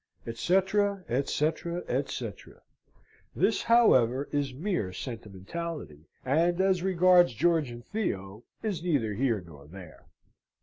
Et 0.25 0.35
cetera, 0.35 1.03
et 1.07 1.29
cetera, 1.29 1.83
et 1.87 2.09
cetera. 2.09 2.59
This, 3.35 3.61
however, 3.61 4.27
is 4.31 4.51
mere 4.51 4.91
sentimentality; 4.91 6.07
and 6.25 6.59
as 6.59 6.81
regards 6.81 7.35
George 7.35 7.69
and 7.69 7.85
Theo, 7.85 8.43
is 8.63 8.81
neither 8.81 9.13
here 9.13 9.41
nor 9.45 9.67
there. 9.67 10.07